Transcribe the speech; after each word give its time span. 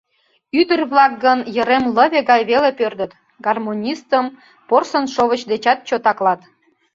Ӱдыр-влак 0.59 1.11
гын 1.25 1.39
йырем 1.55 1.83
лыве 1.95 2.21
гай 2.29 2.41
веле 2.49 2.71
пӧрдыт: 2.79 3.11
гармонистым 3.45 4.25
порсын 4.69 5.05
шовыч 5.13 5.41
дечат 5.51 5.79
чот 5.87 6.03
аклат. 6.11 6.41